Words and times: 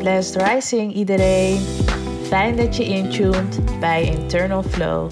Blessed 0.00 0.42
Rising 0.42 0.94
iedereen. 0.94 1.60
Fijn 2.22 2.56
dat 2.56 2.76
je 2.76 2.84
intuned 2.84 3.80
bij 3.80 4.04
Internal 4.04 4.62
Flow. 4.62 5.10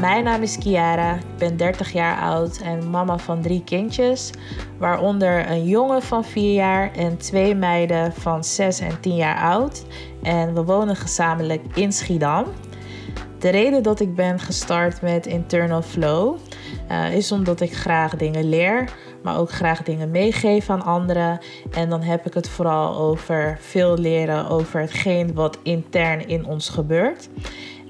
Mijn 0.00 0.24
naam 0.24 0.42
is 0.42 0.58
Kiara, 0.58 1.14
ik 1.14 1.36
ben 1.38 1.56
30 1.56 1.92
jaar 1.92 2.20
oud 2.20 2.58
en 2.58 2.90
mama 2.90 3.18
van 3.18 3.42
drie 3.42 3.64
kindjes, 3.64 4.30
waaronder 4.78 5.50
een 5.50 5.64
jongen 5.64 6.02
van 6.02 6.24
4 6.24 6.52
jaar 6.52 6.92
en 6.92 7.16
twee 7.16 7.54
meiden 7.54 8.12
van 8.12 8.44
6 8.44 8.80
en 8.80 9.00
10 9.00 9.16
jaar 9.16 9.38
oud. 9.38 9.84
En 10.22 10.54
we 10.54 10.64
wonen 10.64 10.96
gezamenlijk 10.96 11.62
in 11.74 11.92
Schiedam. 11.92 12.44
De 13.44 13.50
reden 13.50 13.82
dat 13.82 14.00
ik 14.00 14.14
ben 14.14 14.38
gestart 14.40 15.02
met 15.02 15.26
Internal 15.26 15.82
Flow 15.82 16.36
uh, 16.90 17.14
is 17.14 17.32
omdat 17.32 17.60
ik 17.60 17.72
graag 17.72 18.16
dingen 18.16 18.48
leer, 18.48 18.92
maar 19.22 19.38
ook 19.38 19.50
graag 19.50 19.82
dingen 19.82 20.10
meegeef 20.10 20.70
aan 20.70 20.82
anderen. 20.82 21.38
En 21.70 21.88
dan 21.88 22.02
heb 22.02 22.26
ik 22.26 22.34
het 22.34 22.48
vooral 22.48 22.96
over 22.96 23.58
veel 23.60 23.98
leren 23.98 24.48
over 24.48 24.80
hetgeen 24.80 25.34
wat 25.34 25.58
intern 25.62 26.28
in 26.28 26.46
ons 26.46 26.68
gebeurt. 26.68 27.28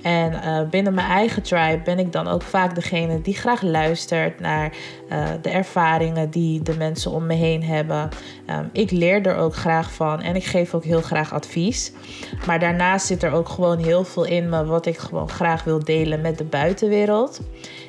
En 0.04 0.32
uh, 0.32 0.68
binnen 0.70 0.94
mijn 0.94 1.06
eigen 1.06 1.42
tribe 1.42 1.80
ben 1.84 1.98
ik 1.98 2.12
dan 2.12 2.28
ook 2.28 2.42
vaak 2.42 2.74
degene 2.74 3.20
die 3.20 3.34
graag 3.34 3.62
luistert 3.62 4.40
naar 4.40 4.72
uh, 5.12 5.26
de 5.42 5.48
ervaringen 5.50 6.30
die 6.30 6.62
de 6.62 6.76
mensen 6.76 7.10
om 7.10 7.26
me 7.26 7.34
heen 7.34 7.62
hebben. 7.62 8.08
Um, 8.50 8.70
ik 8.72 8.90
leer 8.90 9.26
er 9.26 9.36
ook 9.36 9.54
graag 9.54 9.92
van 9.92 10.20
en 10.20 10.36
ik 10.36 10.44
geef 10.44 10.74
ook 10.74 10.84
heel 10.84 11.00
graag 11.00 11.32
advies. 11.32 11.92
Maar 12.46 12.58
daarnaast 12.58 13.06
zit 13.06 13.22
er 13.22 13.32
ook 13.32 13.48
gewoon 13.48 13.78
heel 13.78 14.04
veel 14.04 14.24
in 14.24 14.48
me 14.48 14.64
wat 14.64 14.86
ik 14.86 14.98
gewoon 14.98 15.28
graag 15.28 15.64
wil 15.64 15.84
delen 15.84 16.20
met 16.20 16.38
de 16.38 16.44
buitenwereld. 16.44 17.40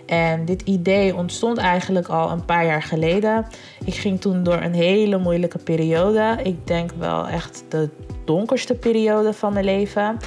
En 0.05 0.45
dit 0.45 0.61
idee 0.61 1.15
ontstond 1.15 1.57
eigenlijk 1.57 2.07
al 2.07 2.31
een 2.31 2.45
paar 2.45 2.65
jaar 2.65 2.83
geleden. 2.83 3.45
Ik 3.85 3.93
ging 3.93 4.21
toen 4.21 4.43
door 4.43 4.61
een 4.61 4.73
hele 4.73 5.17
moeilijke 5.17 5.57
periode. 5.57 6.37
Ik 6.43 6.67
denk 6.67 6.91
wel 6.97 7.27
echt 7.27 7.63
de 7.69 7.89
donkerste 8.25 8.73
periode 8.73 9.33
van 9.33 9.53
mijn 9.53 9.65
leven. 9.65 10.17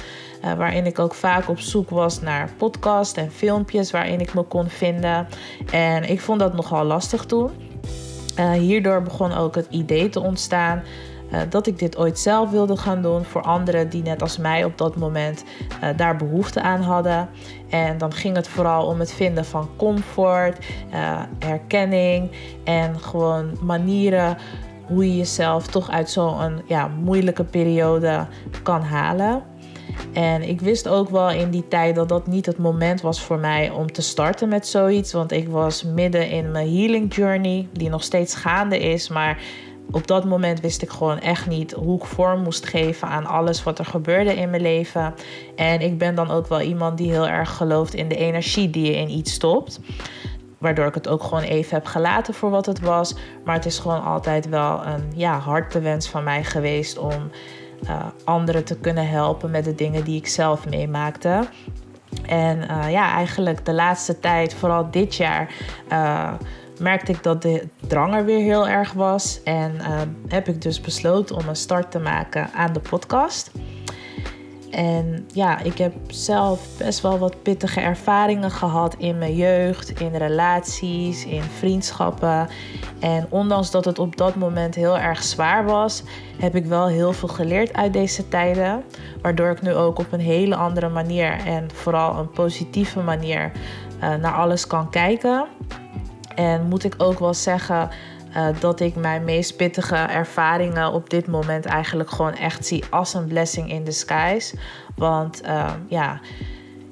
Uh, 0.45 0.53
waarin 0.53 0.85
ik 0.85 0.99
ook 0.99 1.13
vaak 1.13 1.49
op 1.49 1.59
zoek 1.59 1.89
was 1.89 2.21
naar 2.21 2.49
podcasts 2.57 3.17
en 3.17 3.31
filmpjes 3.31 3.91
waarin 3.91 4.19
ik 4.19 4.33
me 4.33 4.43
kon 4.43 4.69
vinden. 4.69 5.27
En 5.71 6.09
ik 6.09 6.21
vond 6.21 6.39
dat 6.39 6.53
nogal 6.53 6.85
lastig 6.85 7.25
toen. 7.25 7.51
Uh, 8.39 8.51
hierdoor 8.51 9.01
begon 9.01 9.33
ook 9.33 9.55
het 9.55 9.67
idee 9.69 10.09
te 10.09 10.19
ontstaan 10.19 10.83
uh, 11.31 11.39
dat 11.49 11.67
ik 11.67 11.79
dit 11.79 11.97
ooit 11.97 12.19
zelf 12.19 12.49
wilde 12.49 12.77
gaan 12.77 13.01
doen 13.01 13.23
voor 13.23 13.41
anderen 13.41 13.89
die 13.89 14.01
net 14.01 14.21
als 14.21 14.37
mij 14.37 14.63
op 14.63 14.77
dat 14.77 14.95
moment 14.95 15.43
daar 15.95 16.15
behoefte 16.15 16.61
aan 16.61 16.81
hadden. 16.81 17.29
En 17.69 17.97
dan 17.97 18.13
ging 18.13 18.35
het 18.35 18.47
vooral 18.47 18.85
om 18.85 18.99
het 18.99 19.13
vinden 19.13 19.45
van 19.45 19.69
comfort, 19.77 20.65
herkenning 21.39 22.31
en 22.63 22.99
gewoon 22.99 23.57
manieren 23.61 24.37
hoe 24.87 25.05
je 25.05 25.17
jezelf 25.17 25.67
toch 25.67 25.89
uit 25.89 26.09
zo'n 26.09 26.61
ja, 26.65 26.87
moeilijke 26.87 27.43
periode 27.43 28.25
kan 28.63 28.81
halen. 28.81 29.43
En 30.13 30.41
ik 30.49 30.61
wist 30.61 30.87
ook 30.87 31.09
wel 31.09 31.29
in 31.29 31.49
die 31.49 31.67
tijd 31.67 31.95
dat 31.95 32.09
dat 32.09 32.27
niet 32.27 32.45
het 32.45 32.57
moment 32.57 33.01
was 33.01 33.21
voor 33.21 33.39
mij 33.39 33.69
om 33.69 33.91
te 33.91 34.01
starten 34.01 34.49
met 34.49 34.67
zoiets. 34.67 35.13
Want 35.13 35.31
ik 35.31 35.49
was 35.49 35.83
midden 35.83 36.29
in 36.29 36.51
mijn 36.51 36.75
healing 36.75 37.15
journey, 37.15 37.67
die 37.71 37.89
nog 37.89 38.03
steeds 38.03 38.35
gaande 38.35 38.79
is. 38.79 39.09
Maar 39.09 39.41
op 39.91 40.07
dat 40.07 40.25
moment 40.25 40.59
wist 40.59 40.81
ik 40.81 40.89
gewoon 40.89 41.19
echt 41.19 41.47
niet 41.47 41.71
hoe 41.71 41.97
ik 41.97 42.05
vorm 42.05 42.43
moest 42.43 42.65
geven 42.65 43.07
aan 43.07 43.25
alles 43.25 43.63
wat 43.63 43.79
er 43.79 43.85
gebeurde 43.85 44.33
in 44.33 44.49
mijn 44.49 44.61
leven. 44.61 45.13
En 45.55 45.81
ik 45.81 45.97
ben 45.97 46.15
dan 46.15 46.31
ook 46.31 46.47
wel 46.47 46.61
iemand 46.61 46.97
die 46.97 47.11
heel 47.11 47.27
erg 47.27 47.55
gelooft 47.55 47.93
in 47.93 48.07
de 48.07 48.15
energie 48.15 48.69
die 48.69 48.85
je 48.85 48.97
in 48.97 49.09
iets 49.09 49.33
stopt. 49.33 49.79
Waardoor 50.57 50.85
ik 50.85 50.93
het 50.93 51.07
ook 51.07 51.23
gewoon 51.23 51.43
even 51.43 51.75
heb 51.75 51.85
gelaten 51.85 52.33
voor 52.33 52.49
wat 52.49 52.65
het 52.65 52.79
was. 52.79 53.15
Maar 53.45 53.55
het 53.55 53.65
is 53.65 53.79
gewoon 53.79 54.03
altijd 54.03 54.49
wel 54.49 54.85
een 54.85 55.11
ja, 55.15 55.37
hartewens 55.37 56.09
van 56.09 56.23
mij 56.23 56.43
geweest 56.43 56.97
om 56.97 57.29
uh, 57.83 58.05
anderen 58.23 58.63
te 58.63 58.77
kunnen 58.77 59.09
helpen 59.09 59.51
met 59.51 59.63
de 59.63 59.75
dingen 59.75 60.03
die 60.03 60.17
ik 60.17 60.27
zelf 60.27 60.69
meemaakte. 60.69 61.47
En 62.25 62.57
uh, 62.57 62.91
ja, 62.91 63.13
eigenlijk 63.13 63.65
de 63.65 63.73
laatste 63.73 64.19
tijd, 64.19 64.53
vooral 64.53 64.91
dit 64.91 65.15
jaar, 65.15 65.53
uh, 65.91 66.33
merkte 66.79 67.11
ik 67.11 67.23
dat 67.23 67.41
de 67.41 67.67
drang 67.87 68.13
er 68.13 68.25
weer 68.25 68.43
heel 68.43 68.67
erg 68.67 68.93
was. 68.93 69.43
En 69.43 69.75
heb 70.27 70.47
ik 70.47 70.61
dus 70.61 70.81
besloten 70.81 71.35
om 71.35 71.47
een 71.47 71.55
start 71.55 71.91
te 71.91 71.99
maken 71.99 72.49
aan 72.53 72.73
de 72.73 72.79
podcast. 72.79 73.51
En 74.71 75.27
ja, 75.33 75.59
ik 75.59 75.77
heb 75.77 75.93
zelf 76.07 76.67
best 76.77 77.01
wel 77.01 77.17
wat 77.17 77.41
pittige 77.43 77.79
ervaringen 77.79 78.51
gehad 78.51 78.95
in 78.97 79.17
mijn 79.17 79.35
jeugd, 79.35 79.99
in 80.01 80.15
relaties, 80.15 81.25
in 81.25 81.41
vriendschappen. 81.41 82.47
En 82.99 83.27
ondanks 83.29 83.71
dat 83.71 83.85
het 83.85 83.99
op 83.99 84.17
dat 84.17 84.35
moment 84.35 84.75
heel 84.75 84.97
erg 84.97 85.23
zwaar 85.23 85.65
was, 85.65 86.03
heb 86.39 86.55
ik 86.55 86.65
wel 86.65 86.87
heel 86.87 87.13
veel 87.13 87.27
geleerd 87.27 87.73
uit 87.73 87.93
deze 87.93 88.27
tijden. 88.27 88.83
Waardoor 89.21 89.49
ik 89.49 89.61
nu 89.61 89.73
ook 89.73 89.99
op 89.99 90.11
een 90.11 90.19
hele 90.19 90.55
andere 90.55 90.89
manier 90.89 91.37
en 91.45 91.67
vooral 91.73 92.17
een 92.17 92.31
positieve 92.31 92.99
manier 92.99 93.51
uh, 94.03 94.15
naar 94.15 94.33
alles 94.33 94.67
kan 94.67 94.89
kijken. 94.89 95.47
En 96.35 96.67
moet 96.67 96.83
ik 96.83 96.93
ook 96.97 97.19
wel 97.19 97.33
zeggen 97.33 97.89
uh, 98.35 98.47
dat 98.59 98.79
ik 98.79 98.95
mijn 98.95 99.23
meest 99.23 99.55
pittige 99.55 99.95
ervaringen 99.95 100.91
op 100.91 101.09
dit 101.09 101.27
moment 101.27 101.65
eigenlijk 101.65 102.09
gewoon 102.09 102.35
echt 102.35 102.65
zie 102.65 102.83
als 102.89 103.13
een 103.13 103.27
blessing 103.27 103.71
in 103.71 103.83
disguise. 103.83 104.55
Want 104.95 105.41
uh, 105.45 105.73
ja, 105.87 106.19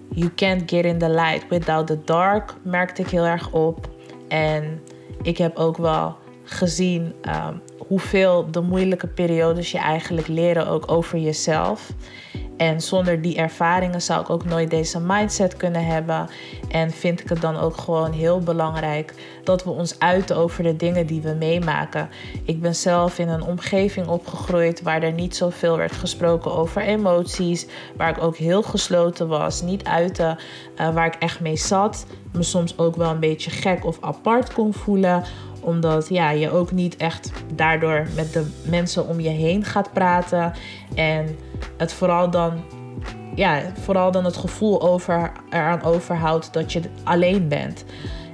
you 0.09 0.33
can't 0.35 0.61
get 0.65 0.85
in 0.85 0.97
the 0.97 1.09
light 1.09 1.45
without 1.49 1.87
the 1.87 2.03
dark, 2.05 2.53
merkte 2.61 3.01
ik 3.01 3.09
heel 3.09 3.25
erg 3.25 3.51
op. 3.51 3.89
En 4.27 4.81
ik 5.21 5.37
heb 5.37 5.55
ook 5.55 5.77
wel 5.77 6.17
gezien 6.43 7.13
um, 7.47 7.61
hoeveel 7.87 8.51
de 8.51 8.61
moeilijke 8.61 9.07
periodes 9.07 9.71
je 9.71 9.77
eigenlijk 9.77 10.27
leren 10.27 10.67
ook 10.67 10.91
over 10.91 11.19
jezelf. 11.19 11.91
En 12.57 12.81
zonder 12.81 13.21
die 13.21 13.37
ervaringen 13.37 14.01
zou 14.01 14.21
ik 14.21 14.29
ook 14.29 14.45
nooit 14.45 14.69
deze 14.69 14.99
mindset 14.99 15.57
kunnen 15.57 15.85
hebben. 15.85 16.29
En 16.69 16.91
vind 16.91 17.19
ik 17.19 17.29
het 17.29 17.41
dan 17.41 17.57
ook 17.57 17.77
gewoon 17.77 18.11
heel 18.11 18.39
belangrijk 18.39 19.13
dat 19.43 19.63
we 19.63 19.69
ons 19.69 19.99
uiten 19.99 20.35
over 20.35 20.63
de 20.63 20.75
dingen 20.75 21.05
die 21.05 21.21
we 21.21 21.33
meemaken. 21.33 22.09
Ik 22.43 22.61
ben 22.61 22.75
zelf 22.75 23.19
in 23.19 23.29
een 23.29 23.43
omgeving 23.43 24.07
opgegroeid 24.07 24.81
waar 24.81 25.03
er 25.03 25.13
niet 25.13 25.35
zoveel 25.35 25.77
werd 25.77 25.91
gesproken 25.91 26.53
over 26.53 26.81
emoties. 26.81 27.67
Waar 27.97 28.09
ik 28.09 28.23
ook 28.23 28.37
heel 28.37 28.63
gesloten 28.63 29.27
was, 29.27 29.61
niet 29.61 29.83
uiten 29.83 30.37
uh, 30.81 30.93
waar 30.93 31.05
ik 31.05 31.15
echt 31.15 31.39
mee 31.39 31.57
zat. 31.57 32.05
Me 32.31 32.43
soms 32.43 32.77
ook 32.77 32.95
wel 32.95 33.09
een 33.09 33.19
beetje 33.19 33.51
gek 33.51 33.85
of 33.85 33.97
apart 34.01 34.53
kon 34.53 34.73
voelen 34.73 35.23
omdat 35.67 36.07
ja, 36.09 36.29
je 36.29 36.51
ook 36.51 36.71
niet 36.71 36.95
echt 36.95 37.31
daardoor 37.55 38.07
met 38.15 38.33
de 38.33 38.51
mensen 38.65 39.07
om 39.07 39.19
je 39.19 39.29
heen 39.29 39.63
gaat 39.63 39.93
praten. 39.93 40.53
En 40.95 41.37
het 41.77 41.93
vooral 41.93 42.29
dan, 42.29 42.63
ja, 43.35 43.61
vooral 43.81 44.11
dan 44.11 44.25
het 44.25 44.37
gevoel 44.37 44.81
over, 44.81 45.31
eraan 45.49 45.83
overhoudt 45.83 46.53
dat 46.53 46.73
je 46.73 46.81
alleen 47.03 47.47
bent. 47.47 47.85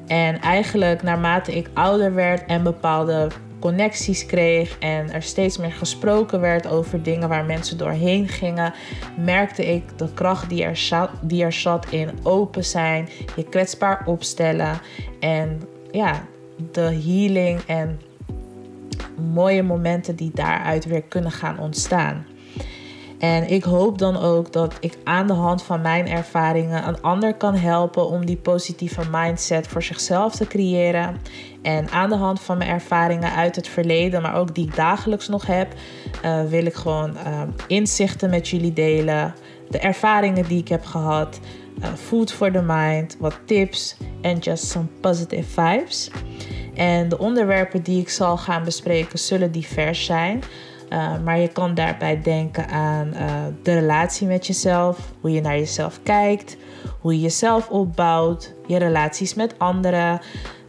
En 0.07 0.41
eigenlijk 0.41 1.03
naarmate 1.03 1.55
ik 1.55 1.69
ouder 1.73 2.13
werd 2.13 2.45
en 2.45 2.63
bepaalde 2.63 3.27
connecties 3.63 4.25
kreeg 4.25 4.77
en 4.79 5.11
er 5.11 5.21
steeds 5.21 5.57
meer 5.57 5.71
gesproken 5.71 6.39
werd 6.39 6.67
over 6.67 7.03
dingen 7.03 7.29
waar 7.29 7.45
mensen 7.45 7.77
doorheen 7.77 8.27
gingen, 8.27 8.73
merkte 9.17 9.73
ik 9.73 9.97
de 9.97 10.13
kracht 10.13 10.49
die 10.49 10.63
er 10.63 10.77
zat, 10.77 11.09
die 11.21 11.43
er 11.43 11.53
zat 11.53 11.85
in 11.89 12.09
open 12.23 12.63
zijn, 12.63 13.09
je 13.35 13.43
kwetsbaar 13.43 14.01
opstellen 14.05 14.79
en 15.19 15.61
ja, 15.91 16.25
de 16.71 16.81
healing 16.81 17.61
en 17.67 18.01
mooie 19.33 19.63
momenten 19.63 20.15
die 20.15 20.31
daaruit 20.33 20.85
weer 20.85 21.03
kunnen 21.03 21.31
gaan 21.31 21.59
ontstaan. 21.59 22.25
En 23.23 23.49
ik 23.49 23.63
hoop 23.63 23.97
dan 23.97 24.17
ook 24.17 24.51
dat 24.51 24.77
ik 24.79 24.97
aan 25.03 25.27
de 25.27 25.33
hand 25.33 25.63
van 25.63 25.81
mijn 25.81 26.07
ervaringen 26.07 26.87
een 26.87 27.01
ander 27.01 27.33
kan 27.33 27.55
helpen 27.55 28.07
om 28.07 28.25
die 28.25 28.37
positieve 28.37 29.01
mindset 29.11 29.67
voor 29.67 29.83
zichzelf 29.83 30.35
te 30.35 30.47
creëren. 30.47 31.21
En 31.61 31.89
aan 31.89 32.09
de 32.09 32.15
hand 32.15 32.41
van 32.41 32.57
mijn 32.57 32.69
ervaringen 32.69 33.33
uit 33.33 33.55
het 33.55 33.67
verleden, 33.67 34.21
maar 34.21 34.35
ook 34.35 34.55
die 34.55 34.67
ik 34.67 34.75
dagelijks 34.75 35.27
nog 35.27 35.45
heb, 35.45 35.73
uh, 36.25 36.43
wil 36.43 36.65
ik 36.65 36.73
gewoon 36.73 37.17
uh, 37.27 37.41
inzichten 37.67 38.29
met 38.29 38.47
jullie 38.47 38.73
delen. 38.73 39.33
De 39.69 39.79
ervaringen 39.79 40.47
die 40.47 40.59
ik 40.59 40.67
heb 40.67 40.85
gehad. 40.85 41.39
Uh, 41.79 41.93
food 41.93 42.31
for 42.31 42.51
the 42.51 42.61
mind, 42.61 43.17
wat 43.19 43.39
tips 43.45 43.97
en 44.21 44.37
just 44.37 44.65
some 44.65 44.87
positive 45.01 45.61
vibes. 45.61 46.11
En 46.73 47.09
de 47.09 47.17
onderwerpen 47.17 47.83
die 47.83 48.01
ik 48.01 48.09
zal 48.09 48.37
gaan 48.37 48.63
bespreken 48.63 49.19
zullen 49.19 49.51
divers 49.51 50.05
zijn. 50.05 50.43
Uh, 50.93 51.23
maar 51.23 51.39
je 51.39 51.47
kan 51.47 51.73
daarbij 51.73 52.21
denken 52.21 52.67
aan 52.69 53.07
uh, 53.13 53.33
de 53.63 53.73
relatie 53.73 54.27
met 54.27 54.47
jezelf, 54.47 55.13
hoe 55.21 55.31
je 55.31 55.41
naar 55.41 55.57
jezelf 55.57 55.99
kijkt, 56.03 56.57
hoe 56.99 57.13
je 57.13 57.19
jezelf 57.19 57.69
opbouwt, 57.69 58.53
je 58.67 58.77
relaties 58.77 59.33
met 59.33 59.59
anderen, 59.59 60.21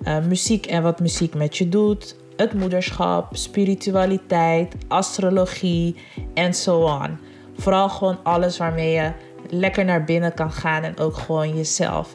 uh, 0.04 0.18
muziek 0.18 0.66
en 0.66 0.82
wat 0.82 1.00
muziek 1.00 1.34
met 1.34 1.56
je 1.56 1.68
doet, 1.68 2.16
het 2.36 2.54
moederschap, 2.54 3.36
spiritualiteit, 3.36 4.74
astrologie 4.88 5.96
en 6.34 6.54
zo 6.54 6.80
on. 6.80 7.18
Vooral 7.56 7.88
gewoon 7.88 8.18
alles 8.22 8.58
waarmee 8.58 8.92
je 8.92 9.12
lekker 9.50 9.84
naar 9.84 10.04
binnen 10.04 10.34
kan 10.34 10.52
gaan 10.52 10.82
en 10.82 10.98
ook 10.98 11.16
gewoon 11.16 11.56
jezelf 11.56 12.14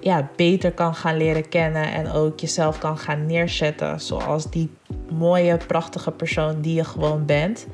ja, 0.00 0.30
beter 0.36 0.72
kan 0.72 0.94
gaan 0.94 1.16
leren 1.16 1.48
kennen 1.48 1.92
en 1.92 2.10
ook 2.10 2.40
jezelf 2.40 2.78
kan 2.78 2.98
gaan 2.98 3.26
neerzetten 3.26 4.00
zoals 4.00 4.50
die 4.50 4.70
mooie, 5.16 5.56
prachtige 5.66 6.10
persoon 6.10 6.60
die 6.60 6.74
je 6.74 6.84
gewoon 6.84 7.26
bent. 7.26 7.66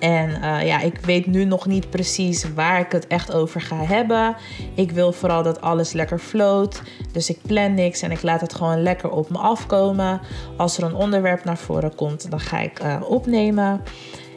En 0.00 0.42
eh, 0.42 0.66
ja, 0.66 0.80
ik 0.80 0.98
weet 0.98 1.26
nu 1.26 1.44
nog 1.44 1.66
niet 1.66 1.90
precies 1.90 2.52
waar 2.54 2.80
ik 2.80 2.92
het 2.92 3.06
echt 3.06 3.32
over 3.32 3.60
ga 3.60 3.84
hebben. 3.84 4.36
Ik 4.74 4.90
wil 4.90 5.12
vooral 5.12 5.42
dat 5.42 5.60
alles 5.60 5.92
lekker 5.92 6.18
float. 6.18 6.82
Dus 7.12 7.30
ik 7.30 7.38
plan 7.46 7.74
niks 7.74 8.02
en 8.02 8.10
ik 8.10 8.22
laat 8.22 8.40
het 8.40 8.54
gewoon 8.54 8.82
lekker 8.82 9.10
op 9.10 9.30
me 9.30 9.38
afkomen. 9.38 10.20
Als 10.56 10.78
er 10.78 10.84
een 10.84 10.94
onderwerp 10.94 11.44
naar 11.44 11.58
voren 11.58 11.94
komt, 11.94 12.30
dan 12.30 12.40
ga 12.40 12.60
ik 12.60 12.82
uh, 12.82 12.96
opnemen. 13.08 13.82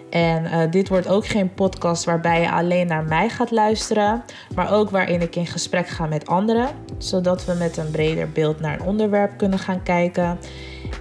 En 0.10 0.44
uh, 0.44 0.72
dit 0.72 0.90
wordt 0.90 1.08
ook 1.08 1.26
geen 1.26 1.54
podcast 1.54 2.04
waarbij 2.04 2.42
je 2.42 2.52
alleen 2.52 2.88
naar 2.88 3.04
mij 3.04 3.30
gaat 3.30 3.52
luisteren, 3.52 4.24
maar 4.56 4.72
ook 4.74 4.90
waarin 4.90 5.22
ik 5.22 5.36
in 5.36 5.48
gesprek 5.48 5.88
ga 5.88 6.06
met 6.06 6.28
anderen, 6.28 6.70
zodat 6.98 7.46
we 7.46 7.54
met 7.54 7.78
een 7.78 7.92
breder 7.92 8.30
beeld 8.32 8.60
naar 8.60 8.80
een 8.80 8.86
onderwerp 8.86 9.38
kunnen 9.38 9.60
gaan 9.60 9.84
kijken. 9.84 10.40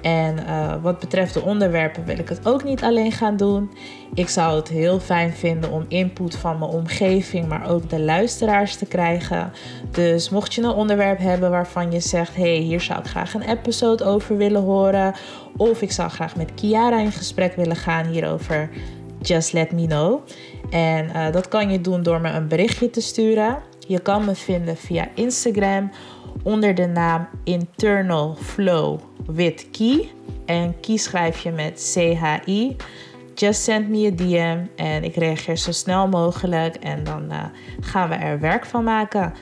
En 0.02 0.38
uh, 0.38 0.74
wat 0.82 0.98
betreft 0.98 1.34
de 1.34 1.42
onderwerpen 1.42 2.04
wil 2.04 2.18
ik 2.18 2.28
het 2.28 2.46
ook 2.46 2.64
niet 2.64 2.82
alleen 2.82 3.12
gaan 3.12 3.36
doen. 3.36 3.70
Ik 4.14 4.28
zou 4.28 4.56
het 4.56 4.68
heel 4.68 5.00
fijn 5.00 5.32
vinden 5.32 5.70
om 5.70 5.84
input 5.88 6.36
van 6.36 6.58
mijn 6.58 6.70
omgeving, 6.70 7.48
maar 7.48 7.70
ook 7.70 7.90
de 7.90 8.00
luisteraars 8.00 8.76
te 8.76 8.86
krijgen. 8.86 9.52
Dus 9.90 10.30
mocht 10.30 10.54
je 10.54 10.62
een 10.62 10.70
onderwerp 10.70 11.18
hebben 11.18 11.50
waarvan 11.50 11.92
je 11.92 12.00
zegt: 12.00 12.36
hey, 12.36 12.56
hier 12.56 12.80
zou 12.80 12.98
ik 12.98 13.06
graag 13.06 13.34
een 13.34 13.48
episode 13.48 14.04
over 14.04 14.36
willen 14.36 14.62
horen. 14.62 15.14
Of 15.56 15.82
ik 15.82 15.92
zou 15.92 16.10
graag 16.10 16.36
met 16.36 16.54
Kiara 16.54 16.98
in 16.98 17.12
gesprek 17.12 17.56
willen 17.56 17.76
gaan 17.76 18.06
hierover 18.06 18.70
just 19.22 19.52
let 19.52 19.72
me 19.72 19.86
know. 19.86 20.20
En 20.70 21.06
uh, 21.06 21.32
dat 21.32 21.48
kan 21.48 21.70
je 21.70 21.80
doen 21.80 22.02
door 22.02 22.20
me 22.20 22.30
een 22.30 22.48
berichtje 22.48 22.90
te 22.90 23.00
sturen. 23.00 23.58
Je 23.86 24.00
kan 24.00 24.24
me 24.24 24.34
vinden 24.34 24.76
via 24.76 25.08
Instagram 25.14 25.90
onder 26.42 26.74
de 26.74 26.86
naam 26.86 27.28
Internal 27.44 28.34
Flow 28.34 29.00
with 29.34 29.70
Key. 29.70 30.10
En 30.46 30.80
Key 30.80 30.96
schrijf 30.96 31.38
je 31.40 31.50
met 31.50 31.92
C-H-I. 31.94 32.76
Just 33.34 33.62
send 33.62 33.88
me 33.88 34.06
a 34.06 34.10
DM 34.10 34.82
en 34.82 35.04
ik 35.04 35.16
reageer 35.16 35.56
zo 35.56 35.72
snel 35.72 36.08
mogelijk. 36.08 36.76
En 36.76 37.04
dan 37.04 37.32
uh, 37.32 37.44
gaan 37.80 38.08
we 38.08 38.14
er 38.14 38.40
werk 38.40 38.66
van 38.66 38.84
maken. 38.84 39.32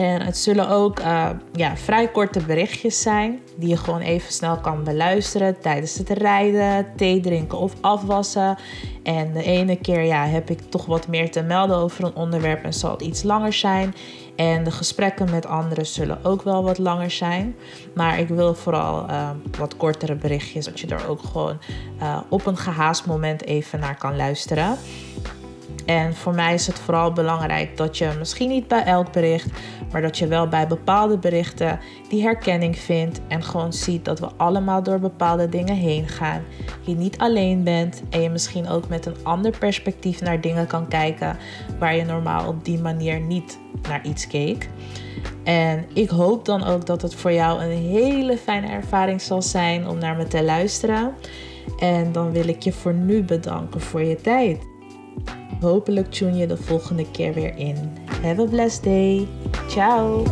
En 0.00 0.22
het 0.22 0.36
zullen 0.36 0.68
ook 0.68 1.00
uh, 1.00 1.30
ja, 1.52 1.76
vrij 1.76 2.08
korte 2.08 2.40
berichtjes 2.40 3.02
zijn 3.02 3.40
die 3.56 3.68
je 3.68 3.76
gewoon 3.76 4.00
even 4.00 4.32
snel 4.32 4.56
kan 4.56 4.84
beluisteren 4.84 5.60
tijdens 5.60 5.98
het 5.98 6.08
rijden, 6.08 6.86
thee 6.96 7.20
drinken 7.20 7.58
of 7.58 7.72
afwassen. 7.80 8.58
En 9.02 9.32
de 9.32 9.42
ene 9.42 9.76
keer 9.76 10.02
ja, 10.02 10.26
heb 10.26 10.50
ik 10.50 10.60
toch 10.60 10.86
wat 10.86 11.08
meer 11.08 11.30
te 11.30 11.42
melden 11.42 11.76
over 11.76 12.04
een 12.04 12.14
onderwerp 12.14 12.64
en 12.64 12.74
zal 12.74 12.90
het 12.90 13.02
iets 13.02 13.22
langer 13.22 13.52
zijn. 13.52 13.94
En 14.36 14.64
de 14.64 14.70
gesprekken 14.70 15.30
met 15.30 15.46
anderen 15.46 15.86
zullen 15.86 16.24
ook 16.24 16.42
wel 16.42 16.62
wat 16.62 16.78
langer 16.78 17.10
zijn. 17.10 17.56
Maar 17.94 18.18
ik 18.18 18.28
wil 18.28 18.54
vooral 18.54 19.10
uh, 19.10 19.30
wat 19.58 19.76
kortere 19.76 20.14
berichtjes, 20.14 20.64
zodat 20.64 20.80
je 20.80 20.86
er 20.86 21.08
ook 21.08 21.22
gewoon 21.22 21.58
uh, 22.02 22.20
op 22.28 22.46
een 22.46 22.56
gehaast 22.56 23.06
moment 23.06 23.44
even 23.44 23.80
naar 23.80 23.96
kan 23.98 24.16
luisteren. 24.16 24.76
En 25.84 26.14
voor 26.14 26.34
mij 26.34 26.54
is 26.54 26.66
het 26.66 26.78
vooral 26.78 27.12
belangrijk 27.12 27.76
dat 27.76 27.98
je 27.98 28.10
misschien 28.18 28.48
niet 28.48 28.68
bij 28.68 28.84
elk 28.84 29.12
bericht, 29.12 29.48
maar 29.92 30.02
dat 30.02 30.18
je 30.18 30.26
wel 30.26 30.48
bij 30.48 30.66
bepaalde 30.66 31.18
berichten 31.18 31.78
die 32.08 32.22
herkenning 32.22 32.78
vindt 32.78 33.20
en 33.28 33.42
gewoon 33.42 33.72
ziet 33.72 34.04
dat 34.04 34.20
we 34.20 34.28
allemaal 34.36 34.82
door 34.82 34.98
bepaalde 34.98 35.48
dingen 35.48 35.76
heen 35.76 36.08
gaan. 36.08 36.42
Je 36.80 36.94
niet 36.94 37.18
alleen 37.18 37.64
bent 37.64 38.02
en 38.10 38.22
je 38.22 38.30
misschien 38.30 38.68
ook 38.68 38.88
met 38.88 39.06
een 39.06 39.16
ander 39.22 39.58
perspectief 39.58 40.20
naar 40.20 40.40
dingen 40.40 40.66
kan 40.66 40.88
kijken 40.88 41.36
waar 41.78 41.96
je 41.96 42.04
normaal 42.04 42.48
op 42.48 42.64
die 42.64 42.78
manier 42.78 43.20
niet 43.20 43.58
naar 43.88 44.04
iets 44.04 44.26
keek. 44.26 44.68
En 45.44 45.86
ik 45.94 46.08
hoop 46.08 46.44
dan 46.44 46.64
ook 46.64 46.86
dat 46.86 47.02
het 47.02 47.14
voor 47.14 47.32
jou 47.32 47.62
een 47.62 47.78
hele 47.78 48.36
fijne 48.36 48.66
ervaring 48.66 49.20
zal 49.20 49.42
zijn 49.42 49.88
om 49.88 49.98
naar 49.98 50.16
me 50.16 50.26
te 50.26 50.44
luisteren. 50.44 51.14
En 51.78 52.12
dan 52.12 52.32
wil 52.32 52.48
ik 52.48 52.62
je 52.62 52.72
voor 52.72 52.94
nu 52.94 53.22
bedanken 53.22 53.80
voor 53.80 54.02
je 54.02 54.16
tijd. 54.16 54.69
Hopelijk 55.60 56.10
tune 56.10 56.36
je 56.36 56.46
de 56.46 56.56
volgende 56.56 57.10
keer 57.10 57.34
weer 57.34 57.56
in. 57.56 57.76
Have 58.22 58.42
a 58.42 58.44
blessed 58.44 58.84
day. 58.84 59.28
Ciao. 59.68 60.24